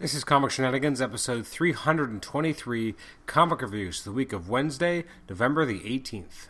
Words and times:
This 0.00 0.14
is 0.14 0.24
Comic 0.24 0.50
Shenanigans, 0.50 1.02
episode 1.02 1.46
323, 1.46 2.94
Comic 3.26 3.60
Reviews, 3.60 4.02
the 4.02 4.12
week 4.12 4.32
of 4.32 4.48
Wednesday, 4.48 5.04
November 5.28 5.66
the 5.66 5.80
18th. 5.80 6.46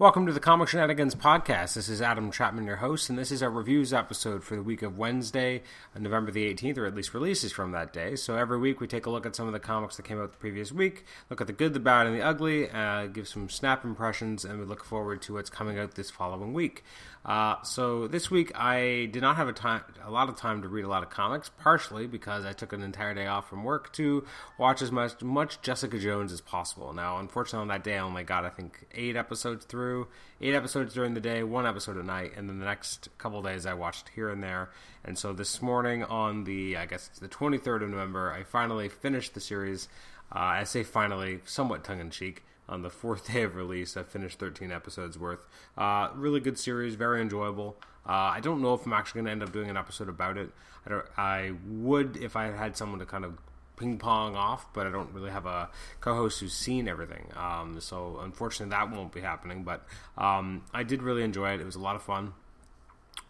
Welcome 0.00 0.26
to 0.26 0.32
the 0.32 0.38
Comic 0.38 0.68
Shenanigans 0.68 1.16
podcast. 1.16 1.74
This 1.74 1.88
is 1.88 2.00
Adam 2.00 2.30
Chapman, 2.30 2.66
your 2.66 2.76
host, 2.76 3.10
and 3.10 3.18
this 3.18 3.32
is 3.32 3.42
our 3.42 3.50
reviews 3.50 3.92
episode 3.92 4.44
for 4.44 4.54
the 4.54 4.62
week 4.62 4.80
of 4.82 4.96
Wednesday, 4.96 5.60
November 5.98 6.30
the 6.30 6.54
18th, 6.54 6.78
or 6.78 6.86
at 6.86 6.94
least 6.94 7.14
releases 7.14 7.50
from 7.50 7.72
that 7.72 7.92
day. 7.92 8.14
So 8.14 8.36
every 8.36 8.58
week 8.58 8.80
we 8.80 8.86
take 8.86 9.06
a 9.06 9.10
look 9.10 9.26
at 9.26 9.34
some 9.34 9.48
of 9.48 9.52
the 9.52 9.58
comics 9.58 9.96
that 9.96 10.04
came 10.04 10.20
out 10.20 10.30
the 10.30 10.38
previous 10.38 10.70
week, 10.70 11.04
look 11.30 11.40
at 11.40 11.48
the 11.48 11.52
good, 11.52 11.74
the 11.74 11.80
bad, 11.80 12.06
and 12.06 12.14
the 12.14 12.22
ugly, 12.22 12.70
uh, 12.70 13.06
give 13.06 13.26
some 13.26 13.48
snap 13.48 13.84
impressions, 13.84 14.44
and 14.44 14.60
we 14.60 14.66
look 14.66 14.84
forward 14.84 15.20
to 15.22 15.32
what's 15.32 15.50
coming 15.50 15.80
out 15.80 15.96
this 15.96 16.12
following 16.12 16.52
week. 16.52 16.84
Uh, 17.28 17.62
so 17.62 18.08
this 18.08 18.30
week 18.30 18.50
I 18.58 19.06
did 19.12 19.20
not 19.20 19.36
have 19.36 19.48
a 19.48 19.52
time, 19.52 19.82
a 20.02 20.10
lot 20.10 20.30
of 20.30 20.36
time 20.36 20.62
to 20.62 20.68
read 20.68 20.86
a 20.86 20.88
lot 20.88 21.02
of 21.02 21.10
comics, 21.10 21.50
partially 21.58 22.06
because 22.06 22.46
I 22.46 22.54
took 22.54 22.72
an 22.72 22.82
entire 22.82 23.12
day 23.12 23.26
off 23.26 23.50
from 23.50 23.64
work 23.64 23.92
to 23.92 24.24
watch 24.56 24.80
as 24.80 24.90
much 24.90 25.22
much 25.22 25.60
Jessica 25.60 25.98
Jones 25.98 26.32
as 26.32 26.40
possible. 26.40 26.94
Now, 26.94 27.18
unfortunately, 27.18 27.60
on 27.60 27.68
that 27.68 27.84
day 27.84 27.98
I 27.98 28.00
only 28.00 28.24
got 28.24 28.46
I 28.46 28.48
think 28.48 28.86
eight 28.94 29.14
episodes 29.14 29.66
through, 29.66 30.08
eight 30.40 30.54
episodes 30.54 30.94
during 30.94 31.12
the 31.12 31.20
day, 31.20 31.42
one 31.42 31.66
episode 31.66 31.98
at 31.98 32.06
night, 32.06 32.32
and 32.34 32.48
then 32.48 32.60
the 32.60 32.64
next 32.64 33.10
couple 33.18 33.42
days 33.42 33.66
I 33.66 33.74
watched 33.74 34.08
here 34.14 34.30
and 34.30 34.42
there. 34.42 34.70
And 35.04 35.18
so 35.18 35.34
this 35.34 35.60
morning 35.60 36.04
on 36.04 36.44
the 36.44 36.78
I 36.78 36.86
guess 36.86 37.08
it's 37.08 37.18
the 37.18 37.28
23rd 37.28 37.82
of 37.82 37.90
November, 37.90 38.32
I 38.32 38.42
finally 38.42 38.88
finished 38.88 39.34
the 39.34 39.40
series. 39.40 39.90
Uh, 40.34 40.38
I 40.38 40.64
say 40.64 40.82
finally, 40.82 41.40
somewhat 41.44 41.84
tongue 41.84 42.00
in 42.00 42.08
cheek 42.08 42.42
on 42.68 42.82
the 42.82 42.90
fourth 42.90 43.26
day 43.32 43.42
of 43.42 43.56
release. 43.56 43.96
I 43.96 44.02
finished 44.02 44.38
13 44.38 44.70
episodes 44.70 45.18
worth. 45.18 45.40
Uh, 45.76 46.10
really 46.14 46.40
good 46.40 46.58
series, 46.58 46.94
very 46.94 47.20
enjoyable. 47.20 47.76
Uh, 48.06 48.32
I 48.34 48.40
don't 48.40 48.62
know 48.62 48.74
if 48.74 48.86
I'm 48.86 48.92
actually 48.92 49.20
going 49.20 49.26
to 49.26 49.32
end 49.32 49.42
up 49.42 49.52
doing 49.52 49.68
an 49.68 49.76
episode 49.76 50.08
about 50.08 50.38
it. 50.38 50.50
I, 50.86 51.02
I 51.16 51.52
would 51.66 52.16
if 52.16 52.36
I 52.36 52.46
had 52.46 52.76
someone 52.76 53.00
to 53.00 53.06
kind 53.06 53.24
of 53.24 53.38
ping 53.76 53.98
pong 53.98 54.34
off, 54.34 54.66
but 54.72 54.86
I 54.86 54.90
don't 54.90 55.12
really 55.12 55.30
have 55.30 55.46
a 55.46 55.70
co-host 56.00 56.40
who's 56.40 56.52
seen 56.52 56.88
everything. 56.88 57.30
Um, 57.36 57.80
so 57.80 58.18
unfortunately, 58.22 58.70
that 58.70 58.90
won't 58.90 59.12
be 59.12 59.20
happening. 59.20 59.62
But 59.62 59.86
um, 60.16 60.64
I 60.74 60.82
did 60.82 61.02
really 61.02 61.22
enjoy 61.22 61.52
it. 61.52 61.60
It 61.60 61.66
was 61.66 61.76
a 61.76 61.80
lot 61.80 61.96
of 61.96 62.02
fun. 62.02 62.32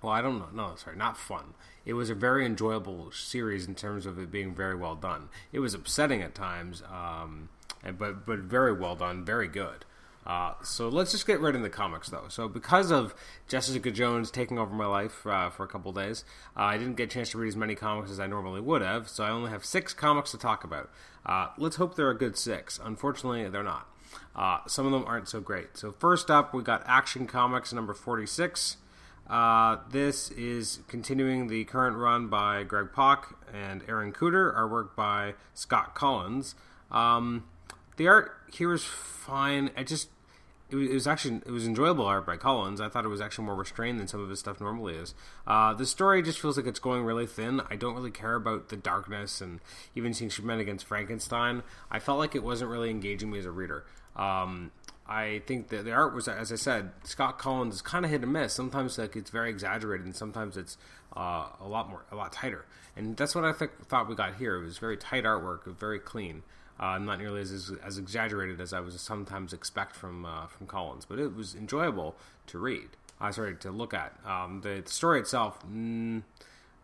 Well, 0.03 0.13
I 0.13 0.23
don't 0.23 0.39
know. 0.39 0.49
No, 0.53 0.77
sorry, 0.77 0.97
not 0.97 1.17
fun. 1.17 1.55
It 1.85 1.95
was 1.95 2.11
a 2.11 2.15
very 2.15 2.47
enjoyable 2.47 3.11
series 3.11 3.67
in 3.67 3.75
terms 3.75 4.07
of 4.07 4.19
it 4.19 4.31
being 4.31 4.55
very 4.55 4.77
well 4.77 4.95
done. 4.95 5.29
It 5.53 5.59
was 5.59 5.75
upsetting 5.75 6.23
at 6.23 6.35
times. 6.35 6.83
Um, 6.89 7.49
and, 7.83 7.99
but 7.99 8.27
but 8.27 8.39
very 8.41 8.73
well 8.73 8.97
done, 8.97 9.25
very 9.25 9.49
good. 9.49 9.85
Uh, 10.27 10.53
so 10.63 10.89
let's 10.91 11.13
just 11.13 11.27
get 11.27 11.41
right 11.41 11.55
into 11.55 11.67
the 11.67 11.75
comics, 11.75 12.11
though. 12.11 12.27
So 12.29 12.49
because 12.49 12.91
of 12.91 13.15
Jessica 13.47 13.91
Jones 13.91 14.31
taking 14.31 14.59
over 14.59 14.75
my 14.75 14.85
life 14.85 15.27
uh, 15.27 15.49
for 15.49 15.65
a 15.65 15.67
couple 15.67 15.91
days, 15.93 16.23
uh, 16.55 16.65
I 16.65 16.77
didn't 16.77 16.97
get 16.97 17.05
a 17.05 17.07
chance 17.07 17.31
to 17.31 17.39
read 17.39 17.49
as 17.49 17.57
many 17.57 17.75
comics 17.75 18.11
as 18.11 18.21
I 18.21 18.27
normally 18.27 18.61
would 18.61 18.83
have. 18.83 19.09
So 19.09 19.25
I 19.25 19.31
only 19.31 19.51
have 19.51 19.65
six 19.65 19.95
comics 19.95 20.31
to 20.33 20.39
talk 20.39 20.65
about. 20.65 20.91
Uh, 21.25 21.49
let's 21.57 21.77
hope 21.77 21.97
they're 21.97 22.11
a 22.11 22.19
good 22.19 22.37
six. 22.37 22.79
Unfortunately, 22.83 23.49
they're 23.49 23.63
not. 23.63 23.89
Uh, 24.37 24.59
some 24.67 24.85
of 24.85 24.93
them 24.93 25.05
aren't 25.07 25.29
so 25.29 25.41
great. 25.41 25.79
So 25.79 25.93
first 25.93 26.31
up, 26.31 26.53
we 26.53 26.63
got 26.63 26.83
Action 26.85 27.27
Comics 27.27 27.73
number 27.73 27.95
forty-six. 27.95 28.77
Uh, 29.31 29.79
this 29.91 30.31
is 30.33 30.81
continuing 30.89 31.49
the 31.49 31.65
current 31.65 31.97
run 31.97 32.29
by 32.29 32.65
Greg 32.65 32.89
Pak 32.95 33.35
and 33.53 33.83
Aaron 33.89 34.13
Kuder, 34.13 34.55
artwork 34.55 34.95
by 34.95 35.35
Scott 35.55 35.95
Kolins. 35.95 36.55
Um, 36.91 37.45
the 37.99 38.09
art 38.09 38.33
here 38.51 38.73
is 38.73 38.85
fine. 38.85 39.71
I 39.77 39.83
just 39.83 40.09
it 40.71 40.77
was, 40.77 40.89
it 40.89 40.95
was, 40.95 41.07
actually 41.07 41.37
it 41.47 41.51
was 41.51 41.67
enjoyable 41.67 42.07
art 42.07 42.27
by 42.27 42.37
Kolins. 42.37 42.81
I 42.81 42.89
thought 42.89 43.05
it 43.05 43.09
was 43.09 43.21
actually 43.21 43.45
more 43.47 43.55
restrained 43.55 44.01
than 44.01 44.09
some 44.09 44.23
of 44.23 44.31
his 44.31 44.39
stuff 44.39 44.61
normally 44.61 44.95
is. 44.95 45.15
Uh, 45.47 45.75
the 45.75 45.87
story 45.87 46.23
just 46.23 46.41
feels 46.41 46.57
like 46.57 46.67
it's 46.67 46.79
going 46.79 47.05
really 47.05 47.27
thin. 47.27 47.61
I 47.71 47.77
don't 47.77 47.95
really 47.95 48.11
care 48.11 48.35
about 48.35 48.69
the 48.69 48.77
darkness 48.77 49.41
and 49.41 49.61
even 49.95 50.15
seeing 50.15 50.31
Superman 50.31 50.61
against 50.61 50.87
Frankenstein. 50.87 51.63
I 51.91 51.99
felt 51.99 52.19
like 52.19 52.35
it 52.35 52.43
wasn't 52.43 52.71
really 52.71 52.91
engaging 52.91 53.31
me 53.31 53.39
as 53.39 53.47
a 53.47 53.51
reader. 53.51 53.85
Um, 54.17 54.73
I 55.07 55.41
think 55.47 55.69
that 55.69 55.85
the 55.85 55.93
art 55.93 56.15
was, 56.15 56.29
as 56.29 56.53
I 56.53 56.57
said, 56.57 56.91
Scott 57.03 57.39
Kolins 57.39 57.73
is 57.73 57.83
kind 57.83 58.05
of 58.05 58.11
hit 58.11 58.23
and 58.23 58.33
miss. 58.33 58.53
Sometimes 58.53 58.99
like 58.99 59.17
it's 59.17 59.31
very 59.31 59.49
exaggerated, 59.49 60.05
and 60.05 60.15
sometimes 60.15 60.57
it's 60.59 60.77
uh, 61.17 61.47
a 61.61 61.67
lot 61.67 61.89
more, 61.89 62.05
a 62.13 62.17
lot 62.17 62.33
tighter. 62.33 62.67
And 62.95 63.17
that's 63.17 63.35
what 63.35 63.45
I 63.45 63.53
th- 63.53 63.71
thought 63.87 64.09
we 64.09 64.15
got 64.15 64.35
here. 64.35 64.57
It 64.57 64.65
was 64.65 64.77
very 64.77 64.99
tight 64.99 65.25
artwork, 65.25 65.65
very 65.79 65.99
clean. 65.99 66.43
Uh, 66.81 66.97
not 66.99 67.19
nearly 67.19 67.41
as, 67.41 67.73
as 67.85 67.99
exaggerated 67.99 68.61
as 68.61 68.73
I 68.73 68.79
was 68.81 69.01
sometimes 69.01 69.53
expect 69.53 69.97
from 69.97 70.25
uh, 70.25 70.47
from 70.47 70.67
Kolins, 70.67 71.05
but 71.09 71.19
it 71.19 71.35
was 71.35 71.55
enjoyable 71.55 72.15
to 72.47 72.59
read. 72.59 72.89
I 73.21 73.29
uh, 73.29 73.33
sorry 73.33 73.57
to 73.57 73.71
look 73.73 73.95
at. 73.95 74.15
Um, 74.25 74.61
the, 74.63 74.83
the, 74.85 74.91
story 74.91 75.19
itself, 75.19 75.59
mm, 75.67 76.23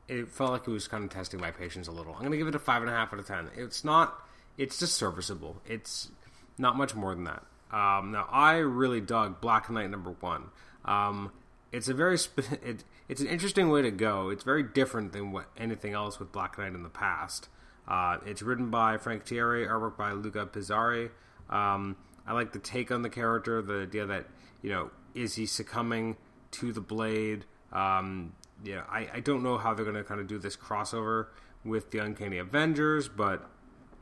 it 0.09 0.28
felt 0.28 0.50
like 0.50 0.66
it 0.66 0.71
was 0.71 0.88
kind 0.88 1.04
of 1.04 1.10
testing 1.10 1.41
my 1.41 1.53
patience 1.53 1.87
a 1.87 1.93
little. 1.93 2.12
I'm 2.12 2.21
going 2.21 2.33
to 2.33 2.38
give 2.38 2.49
it 2.49 2.56
a 2.56 2.59
five 2.59 2.83
and 2.83 2.91
a 2.91 2.93
half 2.93 3.12
out 3.12 3.21
of 3.21 3.27
ten. 3.27 3.50
It's 3.56 3.84
not. 3.84 4.21
It's 4.59 4.78
just 4.78 4.94
serviceable. 4.94 5.62
It's 5.65 6.10
not 6.59 6.77
much 6.77 6.94
more 6.94 7.15
than 7.15 7.25
that. 7.25 7.44
Um, 7.71 8.12
now 8.12 8.28
I 8.31 8.56
really 8.56 9.00
dug 9.00 9.41
Black 9.41 9.71
Knight 9.71 9.91
number 9.91 10.10
one. 10.21 10.50
Um, 10.84 11.33
it's 11.72 11.88
a 11.88 11.94
very 11.94 12.16
it, 12.65 12.84
it's 13.09 13.21
an 13.21 13.27
interesting 13.27 13.69
way 13.69 13.83
to 13.83 13.91
go. 13.91 14.31
It's 14.31 14.44
very 14.44 14.62
different 14.62 15.12
than 15.12 15.33
what 15.33 15.47
anything 15.56 15.93
else 15.93 16.19
with 16.19 16.33
Black 16.33 16.59
Knight 16.59 16.75
in 16.75 16.83
the 16.83 16.88
past. 16.88 17.49
Uh, 17.87 18.19
it's 18.27 18.43
written 18.43 18.71
by 18.71 18.97
Frank 18.97 19.25
Tieri, 19.25 19.69
artwork 19.69 19.97
by 19.97 20.12
Luca 20.12 20.47
Pizzari. 20.47 21.11
Um, 21.50 21.97
I 22.27 22.33
like 22.33 22.53
the 22.53 22.59
take 22.59 22.91
on 22.91 23.03
the 23.03 23.11
character, 23.11 23.61
the 23.61 23.83
idea 23.83 24.06
that 24.06 24.27
you 24.62 24.71
know 24.71 24.91
is 25.15 25.34
he 25.34 25.47
succumbing 25.47 26.17
to 26.53 26.72
the 26.72 26.81
blade? 26.81 27.45
Um, 27.72 28.33
yeah, 28.65 28.83
I, 28.89 29.09
I 29.15 29.21
don't 29.21 29.43
know 29.43 29.59
how 29.59 29.75
they're 29.75 29.84
going 29.84 29.97
to 29.97 30.05
kind 30.05 30.21
of 30.21 30.27
do 30.27 30.39
this 30.39 30.56
crossover 30.56 31.27
with 31.65 31.91
the 31.91 31.99
Uncanny 31.99 32.39
Avengers, 32.39 33.09
but 33.09 33.43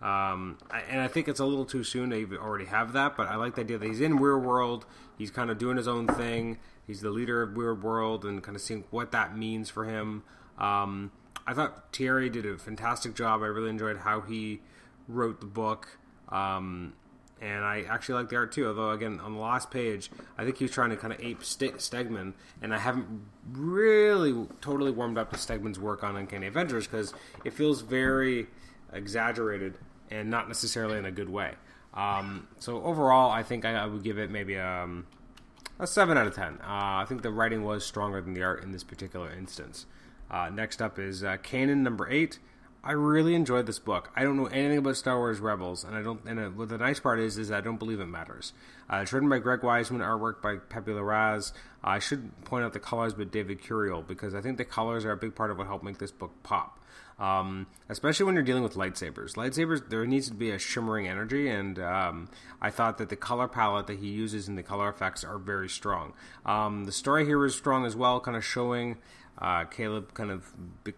um, 0.03 0.59
I, 0.71 0.81
and 0.89 1.01
I 1.01 1.09
think 1.09 1.29
it's 1.29 1.41
a 1.41 1.45
little 1.45 1.65
too 1.65 1.85
soon 1.85 2.11
to 2.11 2.37
already 2.39 2.67
have 2.67 2.93
that. 2.93 3.17
But 3.17 3.29
I 3.29 3.37
like 3.37 3.55
the 3.55 3.63
idea 3.63 3.79
that 3.79 3.87
he's 3.87 4.01
in 4.01 4.19
Weird 4.19 4.45
World. 4.45 4.85
He's 5.17 5.31
kind 5.31 5.51
of 5.51 5.59
doing 5.59 5.77
his 5.77 5.89
own 5.89 6.07
thing. 6.07 6.59
He's 6.87 7.01
the 7.01 7.11
leader 7.11 7.43
of 7.43 7.57
Weird 7.57 7.83
World, 7.83 8.25
and 8.25 8.43
kind 8.43 8.57
of 8.57 8.63
seeing 8.63 8.85
what 8.91 9.13
that 9.13 9.37
means 9.37 9.71
for 9.71 9.85
him. 9.85 10.25
Um, 10.59 11.13
I 11.47 11.55
thought 11.55 11.93
Tieri 11.93 12.31
did 12.31 12.47
a 12.47 12.57
fantastic 12.57 13.15
job. 13.15 13.43
I 13.43 13.47
really 13.47 13.71
enjoyed 13.71 13.99
how 13.99 14.21
he 14.21 14.61
wrote 15.09 15.41
the 15.41 15.47
book. 15.47 15.99
Um, 16.29 16.95
and 17.43 17.65
I 17.65 17.83
actually 17.89 18.15
like 18.15 18.29
the 18.29 18.37
art 18.37 18.53
too. 18.53 18.69
Although, 18.69 18.91
again, 18.91 19.19
on 19.21 19.35
the 19.35 19.41
last 19.41 19.71
page, 19.71 20.11
I 20.39 20.45
think 20.45 20.59
he 20.59 20.65
was 20.65 20.71
trying 20.71 20.91
to 20.91 20.97
kind 20.97 21.13
of 21.13 21.21
ape 21.21 21.43
St- 21.43 21.79
Stegman, 21.79 22.35
and 22.63 22.73
I 22.73 22.79
haven't 22.79 23.07
really 23.51 24.47
totally 24.61 24.93
warmed 24.93 25.19
up 25.19 25.31
to 25.33 25.37
Stegman's 25.37 25.79
work 25.79 26.05
on 26.05 26.17
Uncanny 26.17 26.47
Avengers 26.47 26.87
because 26.87 27.13
it 27.45 27.53
feels 27.53 27.83
very 27.83 28.47
exaggerated 28.93 29.77
and 30.11 30.31
not 30.31 30.47
necessarily 30.47 30.99
in 30.99 31.05
a 31.05 31.11
good 31.11 31.29
way. 31.29 31.55
Um, 31.95 32.47
so 32.61 32.83
overall, 32.85 33.31
I 33.31 33.43
think 33.43 33.65
I, 33.65 33.75
I 33.75 33.87
would 33.87 34.05
give 34.05 34.19
it 34.19 34.31
maybe 34.31 34.57
um, 34.57 35.07
a 35.81 35.87
seven 35.87 36.17
out 36.17 36.29
of 36.29 36.35
ten. 36.35 36.59
Uh, 36.63 37.03
I 37.03 37.07
think 37.09 37.23
the 37.23 37.31
writing 37.31 37.65
was 37.65 37.85
stronger 37.85 38.21
than 38.21 38.35
the 38.35 38.43
art 38.45 38.63
in 38.63 38.71
this 38.71 38.85
particular 38.85 39.33
instance. 39.33 39.87
Uh, 40.33 40.49
next 40.49 40.81
up 40.81 40.99
is 40.99 41.23
uh, 41.23 41.37
Kanan 41.37 41.79
number 41.79 42.09
eight. 42.09 42.39
I 42.85 42.93
really 42.93 43.37
enjoyed 43.37 43.67
this 43.67 43.79
book. 43.79 44.11
I 44.17 44.25
don't 44.25 44.37
know 44.37 44.47
anything 44.47 44.79
about 44.79 44.97
Star 44.97 45.17
Wars 45.17 45.39
Rebels, 45.39 45.85
and 45.85 45.95
I 45.95 46.03
don't. 46.03 46.21
And 46.25 46.41
uh, 46.41 46.49
what 46.49 46.69
the 46.69 46.79
nice 46.79 46.99
part 46.99 47.21
is, 47.21 47.39
is 47.39 47.53
I 47.53 47.61
don't 47.61 47.79
believe 47.79 48.01
it 48.01 48.07
matters. 48.07 48.55
Uh, 48.93 48.97
it's 48.97 49.13
written 49.13 49.29
by 49.29 49.39
Greg 49.39 49.61
Weisman, 49.61 50.01
artwork 50.01 50.43
by 50.43 50.57
Pepe 50.57 50.91
Larraz. 50.91 51.53
I 51.85 52.01
should 52.01 52.45
point 52.45 52.65
out 52.65 52.73
the 52.73 52.81
colors 52.81 53.15
by 53.15 53.25
David 53.25 53.63
Curiel 53.63 54.05
because 54.05 54.35
I 54.35 54.41
think 54.41 54.59
the 54.59 54.65
colors 54.65 55.05
are 55.05 55.13
a 55.13 55.17
big 55.17 55.37
part 55.37 55.53
of 55.53 55.59
what 55.59 55.69
helped 55.69 55.85
make 55.85 55.99
this 55.99 56.11
book 56.11 56.33
pop. 56.43 56.81
Um, 57.21 57.69
especially 57.89 58.27
when 58.27 58.35
you're 58.35 58.43
dealing 58.43 58.65
with 58.65 58.75
lightsabers. 58.75 59.37
Lightsabers, 59.37 59.89
there 59.89 60.05
needs 60.07 60.27
to 60.29 60.35
be 60.35 60.51
a 60.51 60.59
shimmering 60.59 61.07
energy, 61.07 61.49
and 61.49 61.79
um, 61.79 62.29
I 62.61 62.71
thought 62.71 62.99
that 62.99 63.11
the 63.11 63.17
color 63.17 63.47
palette 63.47 63.87
that 63.87 64.01
he 64.01 64.09
uses 64.09 64.49
and 64.49 64.59
the 64.59 64.63
color 64.65 64.89
effects 64.89 65.23
are 65.23 65.39
very 65.39 65.69
strong. 65.69 66.15
Um, 66.45 66.85
the 66.85 66.91
story 66.91 67.25
here 67.25 67.45
is 67.45 67.55
strong 67.55 67.87
as 67.87 67.95
well, 67.95 68.19
kind 68.19 68.37
of 68.37 68.45
showing 68.45 68.97
uh, 69.39 69.65
Caleb 69.65 70.15
kind 70.15 70.31
of 70.31 70.53
be, 70.85 70.93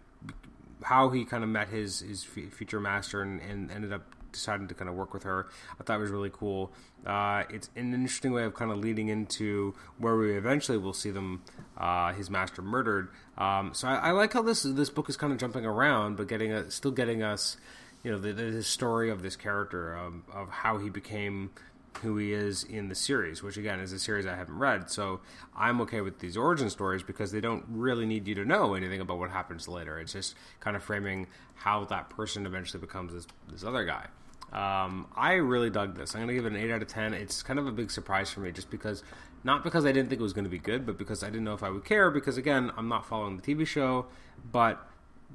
how 0.83 1.09
he 1.09 1.25
kind 1.25 1.43
of 1.43 1.49
met 1.49 1.69
his 1.69 2.01
his 2.01 2.23
future 2.23 2.79
master 2.79 3.21
and, 3.21 3.41
and 3.41 3.71
ended 3.71 3.91
up 3.91 4.15
deciding 4.35 4.67
to 4.67 4.73
kind 4.75 4.89
of 4.89 4.95
work 4.95 5.13
with 5.13 5.23
her. 5.23 5.47
I 5.79 5.83
thought 5.83 5.95
it 5.97 6.01
was 6.01 6.11
really 6.11 6.31
cool. 6.31 6.71
Uh, 7.05 7.43
it's 7.49 7.69
an 7.75 7.93
interesting 7.93 8.33
way 8.33 8.43
of 8.43 8.53
kind 8.53 8.69
of 8.71 8.77
leading 8.77 9.07
into 9.07 9.73
where 9.97 10.15
we 10.17 10.35
eventually 10.35 10.77
will 10.77 10.93
see 10.93 11.09
them, 11.09 11.41
uh, 11.77 12.13
his 12.13 12.29
master 12.29 12.61
murdered. 12.61 13.09
Um, 13.37 13.73
so 13.73 13.87
I, 13.87 13.95
I, 13.95 14.11
like 14.11 14.33
how 14.33 14.41
this 14.41 14.63
this 14.63 14.89
book 14.89 15.09
is 15.09 15.17
kind 15.17 15.31
of 15.33 15.39
jumping 15.39 15.65
around, 15.65 16.17
but 16.17 16.27
getting 16.27 16.51
a, 16.51 16.69
still 16.69 16.91
getting 16.91 17.23
us, 17.23 17.57
you 18.03 18.11
know, 18.11 18.19
the, 18.19 18.33
the 18.33 18.63
story 18.63 19.09
of 19.09 19.23
this 19.23 19.35
character 19.35 19.97
um, 19.97 20.23
of 20.31 20.49
how 20.49 20.77
he 20.77 20.89
became 20.89 21.51
who 21.97 22.17
he 22.17 22.33
is 22.33 22.63
in 22.63 22.89
the 22.89 22.95
series, 22.95 23.41
which 23.41 23.57
again 23.57 23.79
is 23.79 23.91
a 23.91 23.99
series 23.99 24.25
I 24.25 24.35
haven't 24.35 24.57
read. 24.57 24.89
So 24.89 25.21
I'm 25.55 25.81
okay 25.81 26.01
with 26.01 26.19
these 26.19 26.37
origin 26.37 26.69
stories 26.69 27.03
because 27.03 27.31
they 27.31 27.41
don't 27.41 27.65
really 27.69 28.05
need 28.05 28.27
you 28.27 28.35
to 28.35 28.45
know 28.45 28.73
anything 28.73 29.01
about 29.01 29.19
what 29.19 29.31
happens 29.31 29.67
later. 29.67 29.99
It's 29.99 30.13
just 30.13 30.35
kind 30.59 30.75
of 30.75 30.83
framing 30.83 31.27
how 31.55 31.85
that 31.85 32.09
person 32.09 32.45
eventually 32.45 32.81
becomes 32.81 33.13
this, 33.13 33.27
this 33.51 33.63
other 33.63 33.85
guy. 33.85 34.07
Um, 34.53 35.07
I 35.15 35.33
really 35.33 35.69
dug 35.69 35.97
this. 35.97 36.15
I'm 36.15 36.21
going 36.21 36.29
to 36.29 36.33
give 36.35 36.45
it 36.45 36.53
an 36.53 36.63
8 36.63 36.71
out 36.71 36.81
of 36.81 36.87
10. 36.87 37.13
It's 37.13 37.43
kind 37.43 37.59
of 37.59 37.67
a 37.67 37.71
big 37.71 37.91
surprise 37.91 38.29
for 38.29 38.39
me 38.39 38.51
just 38.51 38.69
because, 38.69 39.03
not 39.43 39.63
because 39.63 39.85
I 39.85 39.91
didn't 39.91 40.09
think 40.09 40.21
it 40.21 40.23
was 40.23 40.33
going 40.33 40.45
to 40.45 40.49
be 40.49 40.59
good, 40.59 40.85
but 40.85 40.97
because 40.97 41.23
I 41.23 41.27
didn't 41.27 41.43
know 41.43 41.53
if 41.53 41.63
I 41.63 41.69
would 41.69 41.83
care. 41.83 42.09
Because, 42.09 42.37
again, 42.37 42.71
I'm 42.77 42.87
not 42.87 43.05
following 43.05 43.37
the 43.37 43.41
TV 43.43 43.67
show, 43.67 44.05
but 44.51 44.87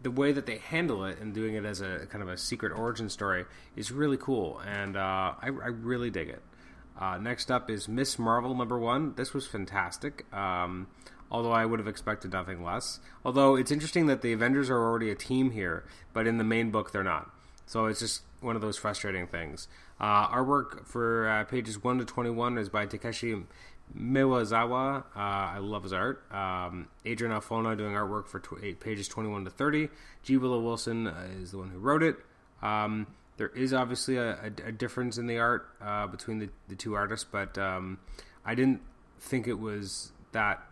the 0.02 0.10
way 0.10 0.32
that 0.32 0.46
they 0.46 0.58
handle 0.58 1.04
it 1.04 1.18
and 1.20 1.34
doing 1.34 1.54
it 1.54 1.64
as 1.64 1.80
a 1.80 2.06
kind 2.08 2.22
of 2.22 2.28
a 2.28 2.36
secret 2.36 2.72
origin 2.72 3.08
story 3.08 3.44
is 3.76 3.92
really 3.92 4.16
cool. 4.16 4.60
And 4.66 4.96
uh, 4.96 5.34
I, 5.40 5.46
I, 5.46 5.48
really 5.48 6.10
dig 6.10 6.28
it. 6.28 6.42
Uh, 7.00 7.16
next 7.16 7.50
up 7.50 7.70
is 7.70 7.88
Miss 7.88 8.18
Marvel 8.18 8.54
number 8.54 8.78
one. 8.78 9.14
This 9.14 9.32
was 9.32 9.46
fantastic. 9.46 10.30
Um, 10.34 10.88
although 11.30 11.52
I 11.52 11.64
would 11.64 11.78
have 11.78 11.88
expected 11.88 12.32
nothing 12.32 12.62
less. 12.62 13.00
Although 13.24 13.56
it's 13.56 13.70
interesting 13.70 14.06
that 14.06 14.22
the 14.22 14.32
Avengers 14.32 14.68
are 14.68 14.78
already 14.78 15.10
a 15.10 15.14
team 15.14 15.52
here, 15.52 15.84
but 16.12 16.26
in 16.26 16.38
the 16.38 16.44
main 16.44 16.70
book 16.70 16.92
they're 16.92 17.04
not. 17.04 17.30
So 17.66 17.86
it's 17.86 18.00
just 18.00 18.22
one 18.40 18.56
of 18.56 18.62
those 18.62 18.76
frustrating 18.76 19.26
things. 19.26 19.68
Uh, 20.00 20.28
artwork 20.28 20.86
for 20.86 21.28
uh, 21.28 21.44
pages 21.44 21.82
1 21.82 21.98
to 21.98 22.04
21 22.04 22.58
is 22.58 22.68
by 22.68 22.86
Takeshi 22.86 23.36
Miyazawa. 23.96 25.04
Uh, 25.14 25.18
I 25.18 25.58
love 25.58 25.84
his 25.84 25.92
art. 25.92 26.24
Um, 26.32 26.88
Adrian 27.04 27.32
Alphona 27.32 27.76
doing 27.76 27.94
artwork 27.94 28.26
for 28.26 28.40
tw- 28.40 28.78
pages 28.80 29.08
21 29.08 29.44
to 29.44 29.50
30. 29.50 29.88
G. 30.22 30.36
Willow 30.36 30.60
Wilson 30.60 31.06
uh, 31.06 31.28
is 31.40 31.52
the 31.52 31.58
one 31.58 31.70
who 31.70 31.78
wrote 31.78 32.02
it. 32.02 32.16
Um, 32.62 33.06
there 33.36 33.48
is 33.48 33.72
obviously 33.72 34.16
a, 34.16 34.32
a, 34.32 34.68
a, 34.68 34.72
difference 34.72 35.16
in 35.16 35.26
the 35.26 35.38
art 35.38 35.68
uh, 35.80 36.06
between 36.06 36.38
the, 36.38 36.48
the 36.68 36.76
two 36.76 36.94
artists, 36.94 37.26
but 37.30 37.56
um, 37.56 37.98
I 38.44 38.54
didn't 38.54 38.82
think 39.20 39.48
it 39.48 39.58
was 39.58 40.12
that 40.32 40.62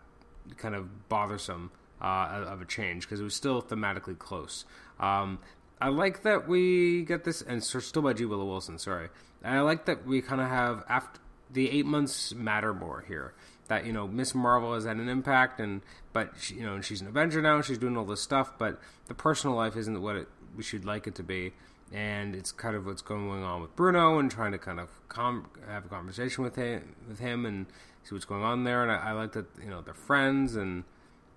kind 0.57 0.75
of 0.75 1.09
bothersome 1.09 1.71
uh, 2.01 2.45
of 2.47 2.61
a 2.61 2.65
change 2.65 3.03
because 3.03 3.19
it 3.19 3.23
was 3.23 3.35
still 3.35 3.61
thematically 3.61 4.17
close. 4.17 4.65
Um, 4.99 5.39
I 5.81 5.89
like 5.89 6.23
that 6.23 6.47
we 6.47 7.03
get 7.03 7.23
this, 7.23 7.41
and 7.41 7.63
still 7.63 8.01
by 8.01 8.13
G. 8.13 8.25
Willow 8.25 8.45
Wilson. 8.45 8.77
Sorry, 8.77 9.09
and 9.43 9.57
I 9.57 9.61
like 9.61 9.85
that 9.85 10.05
we 10.05 10.21
kind 10.21 10.41
of 10.41 10.49
have 10.49 10.83
after 10.89 11.19
the 11.51 11.69
eight 11.69 11.85
months 11.85 12.33
matter 12.33 12.73
more 12.73 13.03
here. 13.07 13.33
That 13.67 13.85
you 13.85 13.93
know, 13.93 14.07
Miss 14.07 14.35
Marvel 14.35 14.73
has 14.73 14.85
had 14.85 14.97
an 14.97 15.07
impact, 15.07 15.59
and 15.59 15.81
but 16.11 16.33
she, 16.39 16.55
you 16.55 16.65
know, 16.65 16.81
she's 16.81 17.01
an 17.01 17.07
Avenger 17.07 17.41
now. 17.41 17.61
She's 17.61 17.77
doing 17.77 17.95
all 17.95 18.05
this 18.05 18.21
stuff, 18.21 18.57
but 18.57 18.79
the 19.07 19.13
personal 19.13 19.55
life 19.55 19.77
isn't 19.77 20.01
what 20.01 20.15
it, 20.15 20.27
we 20.55 20.63
should 20.63 20.85
like 20.85 21.07
it 21.07 21.15
to 21.15 21.23
be. 21.23 21.53
And 21.91 22.35
it's 22.35 22.51
kind 22.51 22.75
of 22.75 22.85
what's 22.85 23.01
going 23.01 23.43
on 23.43 23.61
with 23.61 23.75
Bruno, 23.75 24.19
and 24.19 24.29
trying 24.29 24.51
to 24.51 24.57
kind 24.59 24.79
of 24.79 24.89
com- 25.07 25.49
have 25.67 25.85
a 25.85 25.89
conversation 25.89 26.43
with 26.43 26.55
him, 26.55 26.95
with 27.07 27.19
him, 27.19 27.45
and 27.45 27.65
see 28.03 28.13
what's 28.13 28.25
going 28.25 28.43
on 28.43 28.63
there. 28.63 28.83
And 28.83 28.91
I, 28.91 29.09
I 29.09 29.11
like 29.13 29.33
that 29.33 29.45
you 29.61 29.69
know 29.69 29.81
they're 29.81 29.93
friends, 29.93 30.55
and 30.55 30.83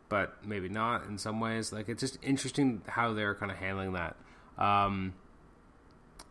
but 0.08 0.44
maybe 0.44 0.68
not 0.68 1.06
in 1.06 1.16
some 1.16 1.40
ways. 1.40 1.72
Like 1.72 1.88
it's 1.88 2.00
just 2.00 2.18
interesting 2.22 2.82
how 2.86 3.14
they're 3.14 3.34
kind 3.34 3.50
of 3.50 3.56
handling 3.56 3.94
that. 3.94 4.16
Um, 4.58 5.14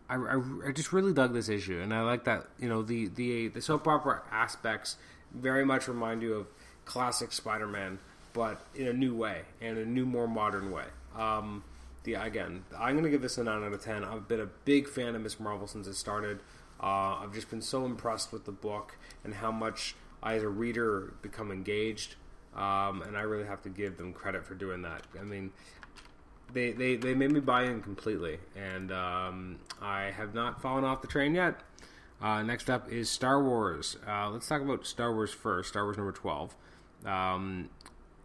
I, 0.08 0.16
I, 0.16 0.42
I, 0.68 0.72
just 0.72 0.94
really 0.94 1.14
dug 1.14 1.34
this 1.34 1.50
issue, 1.50 1.80
and 1.80 1.92
I 1.92 2.02
like 2.02 2.26
that 2.26 2.46
you 2.60 2.70
know 2.70 2.84
the 2.84 3.08
the 3.08 3.48
the 3.48 3.62
soap 3.62 3.88
opera 3.88 4.22
aspects 4.32 4.98
very 5.34 5.66
much 5.66 5.88
remind 5.88 6.22
you 6.22 6.36
of 6.36 6.48
classic 6.86 7.32
Spider-Man, 7.32 8.00
but 8.34 8.62
in 8.76 8.88
a 8.88 8.94
new 8.94 9.16
way 9.16 9.42
and 9.62 9.78
a 9.78 9.86
new, 9.86 10.06
more 10.06 10.28
modern 10.28 10.72
way. 10.72 10.86
Um, 11.18 11.64
the 12.04 12.16
again, 12.16 12.64
I'm 12.78 12.94
going 12.94 13.04
to 13.04 13.10
give 13.10 13.22
this 13.22 13.38
a 13.38 13.44
nine 13.44 13.64
out 13.64 13.74
of 13.74 13.84
ten. 13.84 14.04
I've 14.04 14.28
been 14.28 14.40
a 14.40 14.50
big 14.66 14.88
fan 14.88 15.16
of 15.16 15.22
Miss 15.22 15.40
Marvel 15.40 15.68
since 15.68 15.88
it 15.88 15.96
started. 15.96 16.40
Uh, 16.82 17.20
I've 17.22 17.34
just 17.34 17.50
been 17.50 17.62
so 17.62 17.86
impressed 17.86 18.32
with 18.34 18.46
the 18.46 18.52
book 18.52 18.98
and 19.24 19.36
how 19.36 19.52
much 19.52 19.96
I, 20.24 20.34
as 20.34 20.44
a 20.44 20.50
reader, 20.50 21.14
become 21.22 21.52
engaged. 21.52 22.16
Um, 22.56 23.02
and 23.04 23.16
I 23.16 23.22
really 23.22 23.46
have 23.46 23.62
to 23.64 23.70
give 23.70 23.98
them 23.98 24.14
credit 24.14 24.46
for 24.46 24.56
doing 24.56 24.82
that. 24.82 25.04
I 25.20 25.24
mean, 25.24 25.52
they, 26.52 26.72
they, 26.72 26.98
they 26.98 27.14
made 27.14 27.32
me 27.32 27.40
buy 27.40 27.64
in 27.64 27.82
completely, 27.82 28.40
and 28.56 28.92
um, 28.92 29.60
I 29.82 30.12
have 30.12 30.34
not 30.34 30.62
fallen 30.62 30.84
off 30.84 31.02
the 31.02 31.08
train 31.08 31.34
yet. 31.34 31.62
Uh, 32.22 32.44
next 32.44 32.70
up 32.70 32.92
is 32.92 33.10
Star 33.10 33.42
Wars. 33.42 33.96
Uh, 34.08 34.30
let's 34.30 34.48
talk 34.48 34.62
about 34.62 34.86
Star 34.86 35.14
Wars 35.14 35.32
first. 35.32 35.70
Star 35.70 35.86
Wars 35.86 35.98
number 35.98 36.12
twelve. 36.12 36.56
Um, 37.06 37.70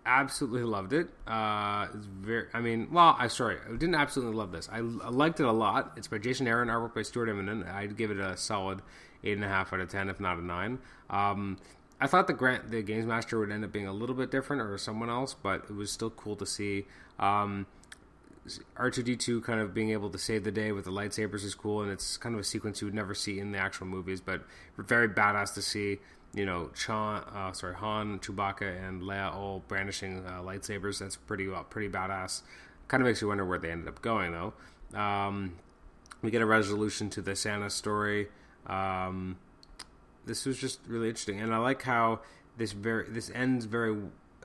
absolutely 0.06 0.62
loved 0.62 0.92
it. 0.92 1.08
Uh, 1.26 1.88
it's 1.94 2.06
very. 2.06 2.46
I 2.54 2.60
mean, 2.60 2.88
well, 2.90 3.16
I 3.18 3.26
sorry, 3.28 3.58
I 3.66 3.72
didn't 3.72 3.96
absolutely 3.96 4.36
love 4.36 4.52
this. 4.52 4.68
I, 4.72 4.78
I 4.78 4.80
liked 4.80 5.40
it 5.40 5.46
a 5.46 5.52
lot. 5.52 5.92
It's 5.96 6.08
by 6.08 6.18
Jason 6.18 6.46
Aaron, 6.46 6.68
artwork 6.68 6.94
by 6.94 7.02
Stuart 7.02 7.28
Immonen. 7.28 7.68
I'd 7.70 7.96
give 7.96 8.10
it 8.10 8.18
a 8.18 8.36
solid 8.36 8.80
eight 9.24 9.34
and 9.34 9.44
a 9.44 9.48
half 9.48 9.72
out 9.72 9.80
of 9.80 9.90
ten, 9.90 10.08
if 10.08 10.20
not 10.20 10.38
a 10.38 10.44
nine. 10.44 10.78
Um, 11.10 11.58
I 12.00 12.06
thought 12.06 12.26
the 12.26 12.32
grant 12.32 12.70
the 12.70 12.82
games 12.82 13.06
master 13.06 13.38
would 13.38 13.50
end 13.50 13.64
up 13.64 13.72
being 13.72 13.86
a 13.86 13.92
little 13.92 14.14
bit 14.14 14.30
different 14.30 14.62
or 14.62 14.78
someone 14.78 15.10
else, 15.10 15.34
but 15.34 15.64
it 15.68 15.74
was 15.74 15.90
still 15.90 16.10
cool 16.10 16.36
to 16.36 16.46
see. 16.46 16.86
Um, 17.18 17.66
R2D2 18.76 19.42
kind 19.42 19.60
of 19.60 19.74
being 19.74 19.90
able 19.90 20.10
to 20.10 20.18
save 20.18 20.44
the 20.44 20.52
day 20.52 20.72
with 20.72 20.84
the 20.84 20.92
lightsabers 20.92 21.44
is 21.44 21.54
cool, 21.54 21.82
and 21.82 21.90
it's 21.90 22.16
kind 22.16 22.34
of 22.34 22.40
a 22.40 22.44
sequence 22.44 22.80
you 22.80 22.86
would 22.86 22.94
never 22.94 23.14
see 23.14 23.38
in 23.38 23.52
the 23.52 23.58
actual 23.58 23.86
movies, 23.86 24.20
but 24.20 24.42
very 24.78 25.08
badass 25.08 25.54
to 25.54 25.62
see. 25.62 25.98
You 26.34 26.44
know, 26.44 26.70
Sean, 26.74 27.22
uh, 27.34 27.52
sorry, 27.52 27.74
Han, 27.76 28.18
Chewbacca, 28.18 28.86
and 28.86 29.02
Leia 29.02 29.34
all 29.34 29.62
brandishing 29.68 30.24
uh, 30.26 30.42
lightsabers. 30.42 30.98
That's 30.98 31.16
pretty 31.16 31.48
well, 31.48 31.64
pretty 31.64 31.88
badass. 31.88 32.42
Kind 32.88 33.02
of 33.02 33.06
makes 33.06 33.22
you 33.22 33.28
wonder 33.28 33.44
where 33.44 33.58
they 33.58 33.70
ended 33.70 33.88
up 33.88 34.02
going, 34.02 34.32
though. 34.32 34.52
Um, 34.98 35.56
we 36.22 36.30
get 36.30 36.42
a 36.42 36.46
resolution 36.46 37.08
to 37.10 37.22
the 37.22 37.34
Santa 37.34 37.70
story. 37.70 38.28
Um, 38.66 39.38
this 40.26 40.44
was 40.44 40.58
just 40.58 40.80
really 40.86 41.08
interesting, 41.08 41.40
and 41.40 41.54
I 41.54 41.58
like 41.58 41.82
how 41.82 42.20
this 42.56 42.72
very 42.72 43.08
this 43.08 43.30
ends 43.30 43.64
very 43.64 43.96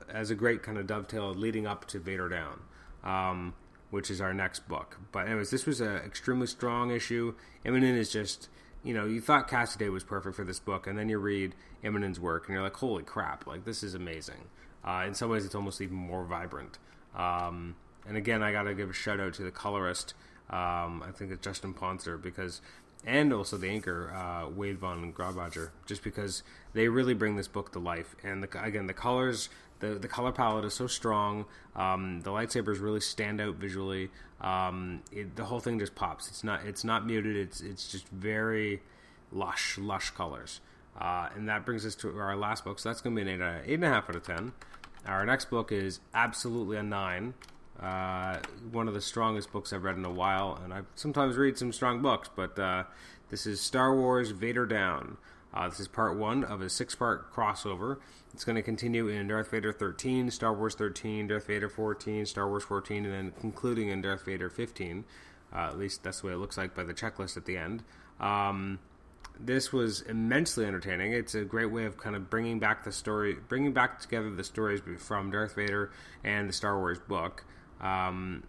as 0.08 0.30
a 0.30 0.34
great 0.34 0.62
kind 0.62 0.78
of 0.78 0.86
dovetail 0.86 1.34
leading 1.34 1.66
up 1.66 1.86
to 1.88 1.98
Vader 1.98 2.28
Down. 2.28 2.60
Um, 3.04 3.54
which 3.92 4.10
is 4.10 4.22
our 4.22 4.32
next 4.32 4.66
book. 4.68 4.96
But 5.12 5.26
anyways, 5.26 5.50
this 5.50 5.66
was 5.66 5.82
an 5.82 5.96
extremely 5.98 6.46
strong 6.46 6.90
issue. 6.90 7.34
Immonen 7.62 7.94
is 7.94 8.10
just, 8.10 8.48
you 8.84 8.94
know, 8.94 9.06
you 9.06 9.20
thought 9.20 9.48
Cassaday 9.48 9.90
was 9.90 10.04
perfect 10.04 10.34
for 10.36 10.44
this 10.44 10.58
book, 10.58 10.86
and 10.86 10.98
then 10.98 11.08
you 11.08 11.18
read 11.18 11.54
Immonen's 11.84 12.18
work, 12.18 12.46
and 12.46 12.54
you're 12.54 12.62
like, 12.62 12.76
holy 12.76 13.02
crap, 13.02 13.46
like 13.46 13.64
this 13.64 13.82
is 13.82 13.94
amazing. 13.94 14.48
Uh, 14.84 15.04
in 15.06 15.14
some 15.14 15.30
ways, 15.30 15.44
it's 15.44 15.54
almost 15.54 15.80
even 15.80 15.96
more 15.96 16.24
vibrant. 16.24 16.78
Um, 17.14 17.76
and 18.06 18.16
again, 18.16 18.42
I 18.42 18.50
got 18.52 18.64
to 18.64 18.74
give 18.74 18.90
a 18.90 18.94
shout 18.94 19.20
out 19.20 19.34
to 19.34 19.42
the 19.42 19.50
colorist. 19.50 20.14
Um, 20.50 21.02
I 21.06 21.12
think 21.14 21.30
it's 21.30 21.44
Justin 21.44 21.72
Ponsor 21.72 22.18
because, 22.18 22.60
and 23.06 23.32
also 23.32 23.56
the 23.56 23.68
anchor 23.68 24.12
uh, 24.12 24.48
Wade 24.48 24.78
von 24.78 25.12
Grawbadger, 25.12 25.70
just 25.86 26.02
because 26.02 26.42
they 26.72 26.88
really 26.88 27.14
bring 27.14 27.36
this 27.36 27.48
book 27.48 27.72
to 27.72 27.78
life. 27.78 28.16
And 28.24 28.42
the, 28.42 28.62
again, 28.62 28.88
the 28.88 28.94
colors 28.94 29.48
the 29.82 29.98
the 29.98 30.08
color 30.08 30.32
palette 30.32 30.64
is 30.64 30.72
so 30.72 30.86
strong. 30.86 31.44
Um, 31.76 32.20
the 32.22 32.30
lightsabers 32.30 32.80
really 32.80 33.00
stand 33.00 33.40
out 33.40 33.56
visually. 33.56 34.10
Um, 34.40 35.02
it, 35.10 35.36
the 35.36 35.44
whole 35.44 35.60
thing 35.60 35.78
just 35.78 35.94
pops. 35.94 36.28
It's 36.28 36.44
not 36.44 36.64
it's 36.64 36.84
not 36.84 37.04
muted. 37.04 37.36
It's 37.36 37.60
it's 37.60 37.90
just 37.90 38.08
very 38.08 38.80
lush 39.32 39.76
lush 39.76 40.10
colors. 40.10 40.60
Uh, 40.98 41.28
and 41.34 41.48
that 41.48 41.66
brings 41.66 41.84
us 41.84 41.94
to 41.96 42.16
our 42.18 42.36
last 42.36 42.64
book. 42.64 42.78
So 42.78 42.88
that's 42.88 43.00
going 43.00 43.16
to 43.16 43.24
be 43.24 43.30
an 43.30 43.40
eight, 43.40 43.44
uh, 43.44 43.58
eight 43.64 43.74
and 43.74 43.84
a 43.84 43.88
half 43.88 44.08
out 44.08 44.16
of 44.16 44.22
ten. 44.22 44.52
Our 45.06 45.26
next 45.26 45.50
book 45.50 45.72
is 45.72 46.00
absolutely 46.14 46.76
a 46.76 46.82
nine. 46.82 47.34
Uh, 47.80 48.38
one 48.70 48.86
of 48.86 48.94
the 48.94 49.00
strongest 49.00 49.50
books 49.50 49.72
I've 49.72 49.82
read 49.82 49.96
in 49.96 50.04
a 50.04 50.12
while, 50.12 50.60
and 50.62 50.72
I 50.72 50.82
sometimes 50.94 51.36
read 51.36 51.58
some 51.58 51.72
strong 51.72 52.00
books, 52.00 52.30
but 52.36 52.56
uh, 52.56 52.84
this 53.30 53.46
is 53.46 53.60
Star 53.60 53.96
Wars 53.96 54.30
Vader 54.30 54.66
Down. 54.66 55.16
Uh, 55.54 55.68
this 55.68 55.80
is 55.80 55.88
part 55.88 56.16
one 56.16 56.44
of 56.44 56.60
a 56.60 56.68
six 56.68 56.94
part 56.94 57.32
crossover. 57.32 57.98
It's 58.32 58.44
going 58.44 58.56
to 58.56 58.62
continue 58.62 59.08
in 59.08 59.28
Darth 59.28 59.50
Vader 59.50 59.72
13, 59.72 60.30
Star 60.30 60.54
Wars 60.54 60.74
13, 60.74 61.28
Darth 61.28 61.46
Vader 61.46 61.68
14, 61.68 62.24
Star 62.26 62.48
Wars 62.48 62.64
14, 62.64 63.04
and 63.04 63.12
then 63.12 63.32
concluding 63.40 63.88
in 63.88 64.00
Darth 64.00 64.24
Vader 64.24 64.48
15. 64.48 65.04
Uh, 65.54 65.58
at 65.58 65.78
least 65.78 66.02
that's 66.02 66.22
the 66.22 66.28
way 66.28 66.32
it 66.32 66.36
looks 66.36 66.56
like 66.56 66.74
by 66.74 66.82
the 66.82 66.94
checklist 66.94 67.36
at 67.36 67.44
the 67.44 67.58
end. 67.58 67.82
Um, 68.18 68.78
this 69.38 69.72
was 69.72 70.00
immensely 70.02 70.64
entertaining. 70.64 71.12
It's 71.12 71.34
a 71.34 71.44
great 71.44 71.70
way 71.70 71.84
of 71.84 71.98
kind 71.98 72.16
of 72.16 72.30
bringing 72.30 72.58
back 72.58 72.84
the 72.84 72.92
story, 72.92 73.36
bringing 73.48 73.72
back 73.72 74.00
together 74.00 74.30
the 74.30 74.44
stories 74.44 74.80
from 74.98 75.30
Darth 75.30 75.54
Vader 75.54 75.90
and 76.24 76.48
the 76.48 76.52
Star 76.52 76.78
Wars 76.78 76.98
book. 76.98 77.44
Um, 77.80 78.44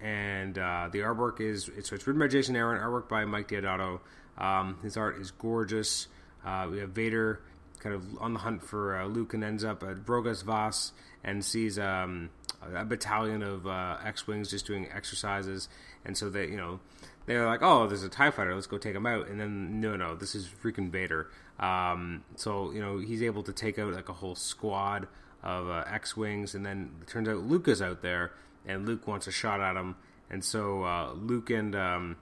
and 0.00 0.58
uh, 0.58 0.88
the 0.92 1.00
artwork 1.00 1.40
is 1.40 1.68
it's, 1.76 1.92
it's 1.92 2.06
written 2.06 2.20
by 2.20 2.28
Jason 2.28 2.56
Aaron, 2.56 2.80
artwork 2.80 3.08
by 3.08 3.24
Mike 3.24 3.48
Deodato. 3.48 4.00
Um, 4.36 4.78
his 4.82 4.96
art 4.96 5.18
is 5.20 5.30
gorgeous. 5.30 6.08
Uh, 6.44 6.68
we 6.70 6.78
have 6.78 6.90
Vader 6.90 7.40
kind 7.80 7.94
of 7.94 8.04
on 8.20 8.32
the 8.32 8.40
hunt 8.40 8.62
for 8.62 8.96
uh, 8.96 9.06
Luke 9.06 9.34
and 9.34 9.44
ends 9.44 9.64
up 9.64 9.82
at 9.82 10.04
Vrogas 10.04 10.42
Vas 10.42 10.92
and 11.24 11.44
sees 11.44 11.78
um, 11.78 12.30
a 12.74 12.84
battalion 12.84 13.42
of 13.42 13.66
uh, 13.66 13.96
X-wings 14.04 14.50
just 14.50 14.66
doing 14.66 14.88
exercises, 14.94 15.68
and 16.04 16.16
so 16.16 16.30
they, 16.30 16.46
you 16.46 16.56
know, 16.56 16.80
they're 17.26 17.46
like, 17.46 17.60
"Oh, 17.62 17.86
there's 17.86 18.02
a 18.02 18.08
Tie 18.08 18.30
Fighter, 18.30 18.54
let's 18.54 18.66
go 18.66 18.78
take 18.78 18.94
him 18.94 19.06
out." 19.06 19.28
And 19.28 19.40
then, 19.40 19.80
no, 19.80 19.96
no, 19.96 20.14
this 20.14 20.34
is 20.34 20.48
freaking 20.48 20.90
Vader. 20.90 21.28
Um, 21.58 22.24
so 22.36 22.70
you 22.70 22.80
know, 22.80 22.98
he's 22.98 23.22
able 23.22 23.42
to 23.44 23.52
take 23.52 23.78
out 23.78 23.92
like 23.92 24.08
a 24.08 24.14
whole 24.14 24.34
squad 24.34 25.08
of 25.42 25.68
uh, 25.68 25.84
X-wings, 25.86 26.54
and 26.54 26.64
then 26.64 26.90
it 27.00 27.08
turns 27.08 27.28
out 27.28 27.38
Luke 27.38 27.68
is 27.68 27.82
out 27.82 28.02
there, 28.02 28.32
and 28.66 28.86
Luke 28.86 29.06
wants 29.06 29.26
a 29.26 29.32
shot 29.32 29.60
at 29.60 29.76
him, 29.76 29.96
and 30.30 30.44
so 30.44 30.84
uh, 30.84 31.12
Luke 31.12 31.50
and 31.50 31.74
um, 31.74 32.16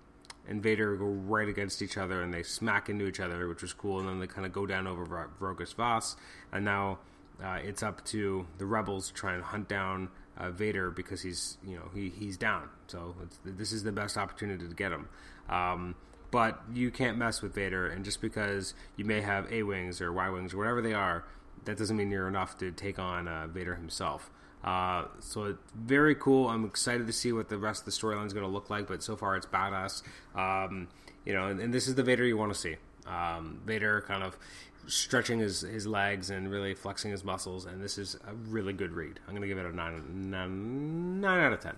and 0.49 0.63
Vader 0.63 0.97
go 0.97 1.07
right 1.07 1.49
against 1.49 1.83
each 1.83 1.97
other 1.97 2.23
and 2.23 2.33
they 2.33 2.43
smack 2.43 2.89
into 2.89 3.07
each 3.07 3.21
other, 3.21 3.49
which 3.49 3.63
was 3.63 3.73
cool. 3.73 4.01
And 4.01 4.09
then 4.09 4.21
they 4.21 4.27
kind 4.27 4.47
of 4.47 4.53
go 4.53 4.67
down 4.67 4.87
over 4.87 5.29
Vrogas 5.41 5.75
Vas, 5.75 6.17
and 6.53 6.65
now 6.65 6.99
uh, 7.43 7.59
it's 7.63 7.83
up 7.83 8.05
to 8.07 8.47
the 8.59 8.67
rebels 8.67 9.09
to 9.09 9.15
try 9.15 9.35
and 9.35 9.43
hunt 9.43 9.69
down 9.69 10.09
uh, 10.39 10.51
Vader 10.51 10.91
because 10.91 11.23
he's 11.23 11.59
you 11.67 11.77
know 11.77 11.91
he 11.95 12.11
he's 12.11 12.37
down. 12.37 12.69
So 12.87 13.15
this 13.45 13.73
is 13.73 13.83
the 13.83 13.93
best 13.93 14.17
opportunity 14.17 14.67
to 14.67 14.75
get 14.75 14.93
him. 14.93 15.09
Um, 15.49 15.95
but 16.31 16.61
you 16.75 16.91
can't 16.91 17.17
mess 17.17 17.41
with 17.41 17.55
Vader, 17.55 17.87
and 17.87 18.05
just 18.05 18.21
because 18.21 18.75
you 18.97 19.05
may 19.05 19.21
have 19.21 19.51
A 19.53 19.63
wings 19.63 20.01
or 20.01 20.13
Y 20.13 20.29
wings 20.29 20.53
or 20.53 20.59
whatever 20.59 20.83
they 20.83 20.93
are, 20.93 21.25
that 21.65 21.79
doesn't 21.79 21.97
mean 21.97 22.11
you're 22.11 22.29
enough 22.29 22.59
to 22.59 22.71
take 22.73 22.99
on 22.99 23.29
uh, 23.29 23.47
Vader 23.47 23.77
himself. 23.77 24.31
Uh, 24.67 25.05
so 25.21 25.45
it's 25.45 25.73
very 25.77 26.17
cool. 26.17 26.49
I'm 26.49 26.65
excited 26.65 27.07
to 27.07 27.13
see 27.13 27.33
what 27.33 27.49
the 27.49 27.57
rest 27.57 27.83
of 27.83 27.85
the 27.87 27.93
storyline 27.93 28.27
is 28.27 28.33
going 28.33 28.45
to 28.45 28.53
look 28.53 28.69
like. 28.69 28.89
But 28.89 29.03
so 29.03 29.15
far, 29.17 29.37
it's 29.37 29.47
badass. 29.47 30.03
Um, 30.35 30.89
you 31.25 31.33
know, 31.33 31.47
and, 31.47 31.61
and, 31.61 31.73
this 31.73 31.87
is 31.87 31.95
the 31.95 32.03
Vader 32.03 32.25
you 32.25 32.37
want 32.37 32.53
to 32.53 32.59
see. 32.59 32.77
Um, 33.07 33.61
Vader 33.65 34.01
kind 34.03 34.25
of 34.25 34.37
stretching 34.89 35.39
his, 35.39 35.61
his 35.61 35.87
legs 35.87 36.31
and 36.31 36.51
really 36.51 36.75
flexing 36.75 37.13
his 37.13 37.25
muscles, 37.25 37.65
and 37.65 37.83
this 37.83 37.97
is 37.97 38.17
a 38.27 38.35
really 38.35 38.73
good 38.73 38.93
read. 38.93 39.21
I'm 39.27 39.33
going 39.33 39.43
to 39.43 39.49
give 39.49 39.59
it 39.59 39.67
a 39.67 39.75
nine, 39.75 40.31
nine, 40.31 41.21
nine 41.21 41.41
out 41.41 41.53
of 41.53 41.61
ten 41.61 41.77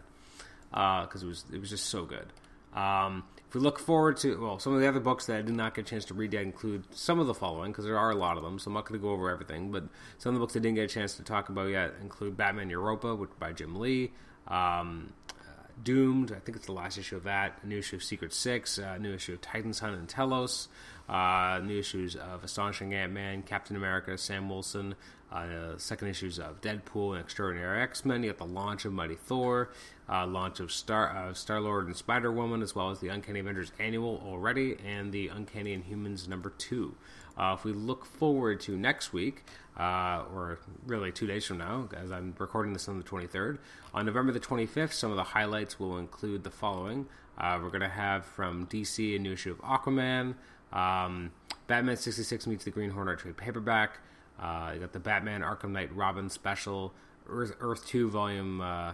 because 0.70 1.22
uh, 1.22 1.26
it 1.26 1.28
was 1.28 1.44
it 1.52 1.60
was 1.60 1.70
just 1.70 1.86
so 1.86 2.04
good. 2.04 2.26
Um, 2.74 3.24
if 3.48 3.54
we 3.54 3.62
look 3.62 3.78
forward 3.78 4.18
to, 4.18 4.38
well, 4.38 4.58
some 4.58 4.74
of 4.74 4.80
the 4.80 4.86
other 4.86 5.00
books 5.00 5.24
that 5.26 5.38
I 5.38 5.42
did 5.42 5.54
not 5.54 5.74
get 5.74 5.86
a 5.86 5.88
chance 5.88 6.04
to 6.06 6.14
read 6.14 6.34
yet 6.34 6.42
include 6.42 6.84
some 6.94 7.18
of 7.18 7.26
the 7.26 7.32
following, 7.32 7.72
because 7.72 7.86
there 7.86 7.98
are 7.98 8.10
a 8.10 8.14
lot 8.14 8.36
of 8.36 8.42
them, 8.42 8.58
so 8.58 8.68
I'm 8.68 8.74
not 8.74 8.84
going 8.84 9.00
to 9.00 9.02
go 9.02 9.10
over 9.10 9.30
everything, 9.30 9.70
but 9.70 9.84
some 10.18 10.30
of 10.30 10.34
the 10.34 10.40
books 10.40 10.54
I 10.54 10.58
didn't 10.58 10.74
get 10.74 10.84
a 10.84 10.88
chance 10.88 11.14
to 11.14 11.22
talk 11.22 11.48
about 11.48 11.70
yet 11.70 11.94
include 12.02 12.36
Batman 12.36 12.68
Europa 12.68 13.14
which, 13.14 13.30
by 13.38 13.52
Jim 13.52 13.76
Lee, 13.76 14.12
um, 14.48 15.14
uh, 15.40 15.62
Doomed, 15.82 16.30
I 16.30 16.40
think 16.40 16.56
it's 16.58 16.66
the 16.66 16.72
last 16.72 16.98
issue 16.98 17.16
of 17.16 17.24
that, 17.24 17.58
a 17.62 17.66
new 17.66 17.78
issue 17.78 17.96
of 17.96 18.02
Secret 18.02 18.34
Six, 18.34 18.78
uh, 18.78 18.98
new 18.98 19.14
issue 19.14 19.32
of 19.32 19.40
Titan's 19.40 19.78
Hunt 19.78 19.96
and 19.96 20.06
Telos, 20.06 20.68
uh, 21.08 21.58
new 21.64 21.78
issues 21.78 22.16
of 22.16 22.44
Astonishing 22.44 22.92
Ant-Man, 22.92 23.44
Captain 23.44 23.76
America, 23.76 24.18
Sam 24.18 24.50
Wilson, 24.50 24.94
uh, 25.32 25.76
second 25.76 26.08
issues 26.08 26.38
of 26.38 26.60
Deadpool 26.60 27.12
and 27.12 27.20
Extraordinary 27.20 27.82
X 27.82 28.04
Men. 28.04 28.22
You 28.22 28.30
got 28.30 28.38
the 28.38 28.52
launch 28.52 28.84
of 28.84 28.92
Mighty 28.92 29.14
Thor, 29.14 29.70
uh, 30.08 30.26
launch 30.26 30.60
of 30.60 30.72
Star 30.72 31.08
uh, 31.16 31.34
Star 31.34 31.60
Lord 31.60 31.86
and 31.86 31.96
Spider 31.96 32.32
Woman, 32.32 32.62
as 32.62 32.74
well 32.74 32.90
as 32.90 33.00
the 33.00 33.08
Uncanny 33.08 33.40
Avengers 33.40 33.72
annual 33.78 34.22
already, 34.26 34.76
and 34.84 35.12
the 35.12 35.28
Uncanny 35.28 35.76
Inhumans 35.76 36.28
number 36.28 36.50
two. 36.50 36.94
Uh, 37.36 37.54
if 37.56 37.64
we 37.64 37.72
look 37.72 38.04
forward 38.04 38.60
to 38.60 38.76
next 38.76 39.12
week, 39.12 39.44
uh, 39.78 40.24
or 40.34 40.58
really 40.86 41.12
two 41.12 41.26
days 41.26 41.44
from 41.44 41.58
now, 41.58 41.88
as 41.96 42.10
I'm 42.10 42.34
recording 42.38 42.72
this 42.72 42.88
on 42.88 42.98
the 42.98 43.04
23rd, 43.04 43.58
on 43.94 44.06
November 44.06 44.32
the 44.32 44.40
25th, 44.40 44.92
some 44.92 45.12
of 45.12 45.16
the 45.16 45.22
highlights 45.22 45.78
will 45.78 45.98
include 45.98 46.42
the 46.42 46.50
following. 46.50 47.06
Uh, 47.36 47.60
we're 47.62 47.68
going 47.68 47.82
to 47.82 47.88
have 47.88 48.24
from 48.24 48.66
DC 48.66 49.14
a 49.14 49.20
new 49.20 49.34
issue 49.34 49.52
of 49.52 49.58
Aquaman, 49.58 50.34
um, 50.72 51.30
Batman 51.66 51.96
66 51.96 52.46
meets 52.46 52.64
the 52.64 52.70
Green 52.70 52.90
Hornet 52.90 53.18
trade 53.18 53.36
paperback. 53.36 53.98
Uh, 54.38 54.72
you 54.74 54.80
got 54.80 54.92
the 54.92 55.00
Batman 55.00 55.42
Arkham 55.42 55.70
Knight 55.70 55.94
Robin 55.94 56.30
special, 56.30 56.92
Earth, 57.28 57.56
Earth 57.60 57.86
2 57.86 58.10
volume 58.10 58.60
uh, 58.60 58.92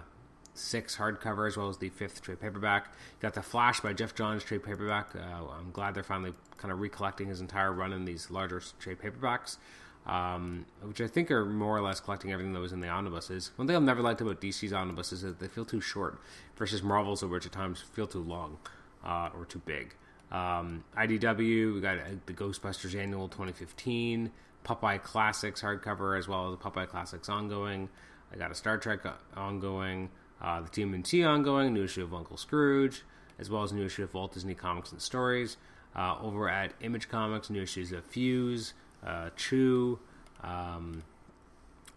6 0.55 0.97
hardcover, 0.97 1.47
as 1.47 1.57
well 1.57 1.69
as 1.69 1.79
the 1.79 1.89
fifth 1.91 2.23
trade 2.23 2.41
paperback. 2.41 2.87
You 2.87 3.23
got 3.23 3.35
the 3.35 3.43
Flash 3.43 3.81
by 3.81 3.93
Geoff 3.93 4.15
Johns 4.15 4.45
trade 4.45 4.63
paperback. 4.63 5.15
Uh, 5.15 5.21
I'm 5.59 5.71
glad 5.73 5.95
they're 5.95 6.03
finally 6.03 6.33
kind 6.57 6.73
of 6.73 6.81
recollecting 6.81 7.29
his 7.29 7.41
entire 7.41 7.73
run 7.73 7.93
in 7.93 8.05
these 8.05 8.31
larger 8.31 8.63
trade 8.79 8.99
paperbacks. 8.99 9.59
Um, 10.07 10.67
which 10.83 11.01
I 11.01 11.07
think 11.07 11.31
are 11.31 11.47
more 11.47 11.79
or 11.79 11.81
less 11.81 11.99
collecting 11.99 12.31
everything 12.31 12.53
that 12.53 12.61
was 12.61 12.73
in 12.73 12.81
the 12.81 12.89
omnibuses. 12.89 13.53
One 13.57 13.67
thing 13.67 13.75
I've 13.75 13.83
never 13.83 14.03
liked 14.03 14.21
about 14.21 14.39
DC's 14.39 14.75
omnibuses 14.75 15.25
is 15.25 15.31
that 15.31 15.41
they 15.41 15.49
feel 15.49 15.65
too 15.65 15.81
short 15.81 16.19
versus 16.57 16.83
Marvel's, 16.83 17.25
which 17.25 17.47
at 17.47 17.53
times 17.53 17.81
feel 17.81 18.07
too 18.07 18.23
long 18.23 18.59
uh, 19.03 19.31
or 19.35 19.47
too 19.47 19.63
big. 19.65 19.95
Um, 20.31 20.85
IDW, 20.95 21.75
we 21.75 21.81
got 21.81 21.99
uh, 21.99 22.03
the 22.27 22.35
Ghostbusters 22.35 22.95
Annual 22.95 23.29
2015, 23.29 24.31
Popeye 24.65 25.03
Classics 25.03 25.63
hardcover, 25.63 26.19
as 26.19 26.27
well 26.27 26.51
as 26.51 26.59
the 26.59 26.65
Popeye 26.65 26.89
Classics 26.89 27.29
ongoing. 27.29 27.89
I 28.33 28.37
got 28.37 28.51
a 28.51 28.55
Star 28.55 28.79
Trek 28.79 29.01
ongoing, 29.37 30.11
uh, 30.41 30.63
the 30.63 30.69
TMNT 30.69 31.27
ongoing, 31.29 31.75
new 31.75 31.85
issue 31.85 32.03
of 32.03 32.13
Uncle 32.13 32.37
Scrooge, 32.37 33.03
as 33.39 33.51
well 33.51 33.63
as 33.63 33.73
new 33.73 33.85
issue 33.85 34.03
of 34.03 34.15
Walt 34.15 34.33
Disney 34.33 34.55
Comics 34.55 34.93
and 34.93 35.01
Stories. 35.01 35.57
Uh, 35.95 36.17
over 36.21 36.49
at 36.49 36.73
Image 36.81 37.09
Comics, 37.09 37.51
new 37.51 37.63
issues 37.63 37.93
of 37.93 38.05
Fuse, 38.05 38.75
uh, 39.07 39.31
Chew, 39.37 40.01
um, 40.43 41.05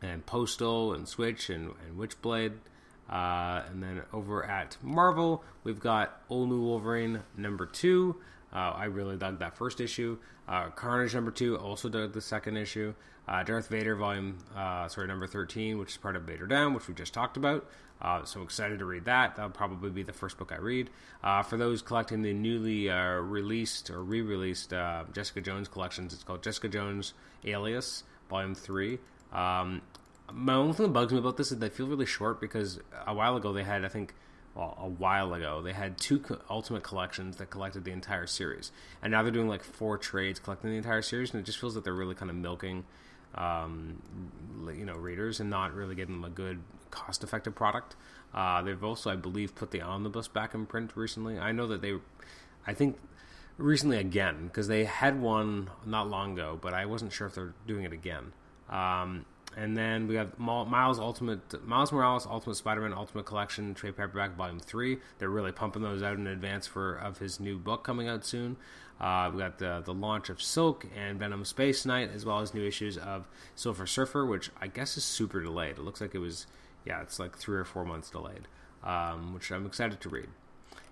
and 0.03 0.23
Postal, 0.25 0.93
and 0.93 1.07
Switch, 1.07 1.49
and, 1.49 1.71
and 1.87 1.97
Witchblade. 1.97 2.53
Uh, 3.09 3.63
and 3.69 3.81
then 3.81 4.01
over 4.13 4.45
at 4.45 4.77
Marvel, 4.83 5.43
we've 5.63 5.79
got 5.79 6.21
Old 6.29 6.49
New 6.49 6.61
Wolverine 6.61 7.21
number 7.35 7.65
two. 7.65 8.17
Uh, 8.53 8.73
I 8.75 8.85
really 8.85 9.17
dug 9.17 9.39
that 9.39 9.55
first 9.55 9.81
issue. 9.81 10.17
Uh, 10.47 10.69
Carnage 10.69 11.13
number 11.13 11.31
two, 11.31 11.57
also 11.57 11.89
dug 11.89 12.13
the 12.13 12.21
second 12.21 12.57
issue. 12.57 12.93
Uh, 13.27 13.43
Darth 13.43 13.67
Vader 13.67 13.95
volume, 13.95 14.37
uh, 14.55 14.87
sorry, 14.87 15.07
number 15.07 15.27
13, 15.27 15.77
which 15.77 15.91
is 15.91 15.97
part 15.97 16.15
of 16.15 16.23
Vader 16.23 16.47
Down, 16.47 16.73
which 16.73 16.87
we 16.87 16.93
just 16.93 17.13
talked 17.13 17.35
about. 17.35 17.69
Uh, 18.01 18.23
so 18.23 18.41
excited 18.41 18.79
to 18.79 18.85
read 18.85 19.03
that. 19.05 19.35
That'll 19.35 19.51
probably 19.51 19.89
be 19.89 20.03
the 20.03 20.13
first 20.13 20.37
book 20.37 20.51
I 20.53 20.57
read. 20.57 20.89
Uh, 21.23 21.43
for 21.43 21.57
those 21.57 21.81
collecting 21.81 22.21
the 22.21 22.31
newly 22.31 22.89
released 22.89 23.89
or 23.89 24.03
re 24.03 24.21
released 24.21 24.69
Jessica 25.13 25.41
Jones 25.41 25.67
collections, 25.67 26.13
it's 26.13 26.23
called 26.23 26.41
Jessica 26.41 26.69
Jones 26.69 27.13
Alias, 27.43 28.03
Volume 28.29 28.55
3. 28.55 28.99
Um, 29.33 29.81
my 30.31 30.53
only 30.53 30.73
thing 30.73 30.85
that 30.85 30.93
bugs 30.93 31.11
me 31.11 31.19
about 31.19 31.37
this 31.37 31.51
is 31.51 31.57
they 31.57 31.69
feel 31.69 31.87
really 31.87 32.05
short 32.05 32.39
because 32.39 32.79
a 33.05 33.13
while 33.13 33.35
ago 33.35 33.51
they 33.51 33.63
had, 33.63 33.83
I 33.83 33.87
think, 33.89 34.13
well, 34.57 34.75
a 34.81 34.87
while 34.87 35.35
ago, 35.35 35.61
they 35.61 35.73
had 35.73 35.99
two 35.99 36.19
co- 36.19 36.39
Ultimate 36.49 36.81
collections 36.81 37.37
that 37.37 37.51
collected 37.51 37.83
the 37.83 37.91
entire 37.91 38.25
series, 38.25 38.71
and 39.03 39.11
now 39.11 39.21
they're 39.21 39.31
doing 39.31 39.47
like 39.47 39.63
four 39.63 39.99
trades 39.99 40.39
collecting 40.39 40.71
the 40.71 40.77
entire 40.77 41.03
series, 41.03 41.31
and 41.31 41.39
it 41.39 41.45
just 41.45 41.59
feels 41.59 41.75
like 41.75 41.83
they're 41.83 41.93
really 41.93 42.15
kind 42.15 42.31
of 42.31 42.35
milking, 42.37 42.83
um, 43.35 44.01
you 44.75 44.83
know, 44.83 44.95
readers 44.95 45.39
and 45.39 45.51
not 45.51 45.75
really 45.75 45.93
giving 45.93 46.15
them 46.15 46.25
a 46.25 46.33
good, 46.33 46.59
cost-effective 46.89 47.53
product. 47.53 47.95
Uh, 48.33 48.63
they've 48.63 48.83
also, 48.83 49.11
I 49.11 49.15
believe, 49.15 49.53
put 49.53 49.69
the 49.69 49.81
omnibus 49.81 50.27
back 50.27 50.55
in 50.55 50.65
print 50.65 50.91
recently. 50.95 51.37
I 51.37 51.51
know 51.51 51.67
that 51.67 51.83
they, 51.83 51.93
I 52.65 52.73
think, 52.73 52.97
recently 53.57 53.97
again 53.97 54.47
because 54.47 54.67
they 54.67 54.85
had 54.85 55.21
one 55.21 55.69
not 55.85 56.09
long 56.09 56.33
ago, 56.33 56.57
but 56.59 56.73
I 56.73 56.87
wasn't 56.87 57.13
sure 57.13 57.27
if 57.27 57.35
they're 57.35 57.53
doing 57.67 57.83
it 57.83 57.93
again. 57.93 58.33
Um, 58.69 59.25
and 59.57 59.75
then 59.75 60.07
we 60.07 60.15
have 60.15 60.37
Miles 60.37 60.99
Ultimate 60.99 61.67
Miles 61.67 61.91
Morales 61.91 62.27
Ultimate 62.27 62.55
Spider-Man 62.55 62.93
Ultimate 62.93 63.25
Collection 63.25 63.73
trade 63.73 63.97
paperback 63.97 64.35
volume 64.35 64.59
three. 64.59 64.99
They're 65.17 65.29
really 65.29 65.51
pumping 65.51 65.81
those 65.81 66.03
out 66.03 66.15
in 66.15 66.27
advance 66.27 66.67
for 66.67 66.95
of 66.95 67.17
his 67.17 67.39
new 67.39 67.57
book 67.57 67.83
coming 67.83 68.07
out 68.07 68.23
soon. 68.23 68.57
Uh, 69.01 69.31
we 69.33 69.39
got 69.39 69.57
the 69.57 69.81
the 69.83 69.93
launch 69.93 70.29
of 70.29 70.41
Silk 70.41 70.85
and 70.95 71.17
Venom 71.17 71.43
Space 71.43 71.85
Knight, 71.85 72.11
as 72.13 72.23
well 72.23 72.39
as 72.39 72.53
new 72.53 72.65
issues 72.65 72.97
of 72.97 73.27
Silver 73.55 73.87
Surfer, 73.87 74.25
which 74.25 74.51
I 74.61 74.67
guess 74.67 74.95
is 74.95 75.03
super 75.03 75.41
delayed. 75.41 75.77
It 75.77 75.81
looks 75.81 76.01
like 76.01 76.13
it 76.13 76.19
was 76.19 76.45
yeah, 76.85 77.01
it's 77.01 77.19
like 77.19 77.35
three 77.35 77.57
or 77.57 77.65
four 77.65 77.83
months 77.83 78.11
delayed, 78.11 78.47
um, 78.83 79.33
which 79.33 79.51
I'm 79.51 79.65
excited 79.65 79.99
to 80.01 80.09
read. 80.09 80.29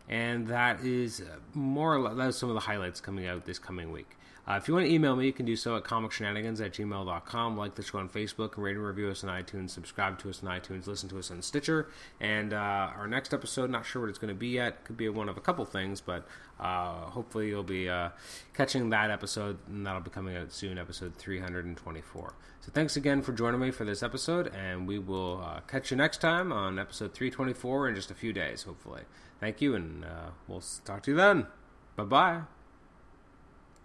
And 0.09 0.47
that 0.47 0.81
is 0.81 1.23
more 1.53 1.95
or 1.95 1.99
less 1.99 2.37
some 2.37 2.49
of 2.49 2.55
the 2.55 2.61
highlights 2.61 2.99
coming 2.99 3.27
out 3.27 3.45
this 3.45 3.59
coming 3.59 3.91
week. 3.91 4.17
Uh, 4.47 4.53
if 4.53 4.67
you 4.67 4.73
want 4.75 4.85
to 4.85 4.91
email 4.93 5.15
me, 5.15 5.25
you 5.25 5.33
can 5.33 5.45
do 5.45 5.55
so 5.55 5.75
at 5.75 5.83
comicshenanigans 5.83 6.63
at 6.63 6.73
gmail.com. 6.73 7.57
Like 7.57 7.75
the 7.75 7.81
show 7.81 7.97
on 7.97 8.09
Facebook, 8.09 8.57
rate 8.57 8.75
and 8.75 8.85
review 8.85 9.09
us 9.09 9.23
on 9.23 9.29
iTunes, 9.29 9.71
subscribe 9.71 10.19
to 10.19 10.29
us 10.29 10.43
on 10.43 10.49
iTunes, 10.49 10.85
listen 10.85 11.09
to 11.09 11.17
us 11.17 11.31
on 11.31 11.41
Stitcher. 11.41 11.89
And 12.19 12.53
uh, 12.53 12.91
our 12.95 13.07
next 13.07 13.33
episode, 13.33 13.69
not 13.71 13.85
sure 13.85 14.03
what 14.03 14.09
it's 14.09 14.19
going 14.19 14.33
to 14.33 14.39
be 14.39 14.49
yet. 14.49 14.83
Could 14.85 14.97
be 14.97 15.09
one 15.09 15.29
of 15.29 15.37
a 15.37 15.41
couple 15.41 15.65
things, 15.65 15.99
but 15.99 16.27
uh, 16.59 17.05
hopefully 17.05 17.47
you'll 17.47 17.63
be 17.63 17.89
uh, 17.89 18.09
catching 18.53 18.89
that 18.91 19.09
episode, 19.09 19.57
and 19.67 19.85
that'll 19.85 20.01
be 20.01 20.11
coming 20.11 20.37
out 20.37 20.51
soon, 20.51 20.77
episode 20.77 21.15
324. 21.15 22.33
So 22.61 22.71
thanks 22.71 22.95
again 22.95 23.21
for 23.21 23.31
joining 23.33 23.59
me 23.59 23.71
for 23.71 23.83
this 23.83 24.03
episode, 24.03 24.51
and 24.55 24.87
we 24.87 24.99
will 24.99 25.43
uh, 25.43 25.61
catch 25.61 25.91
you 25.91 25.97
next 25.97 26.21
time 26.21 26.51
on 26.51 26.77
episode 26.79 27.13
324 27.13 27.89
in 27.89 27.95
just 27.95 28.11
a 28.11 28.15
few 28.15 28.31
days, 28.31 28.63
hopefully. 28.63 29.01
Thank 29.39 29.61
you, 29.61 29.75
and 29.75 30.05
uh, 30.05 30.29
we'll 30.47 30.63
talk 30.83 31.03
to 31.03 31.11
you 31.11 31.17
then. 31.17 31.47
Bye 31.95 32.03
bye. 32.03 32.54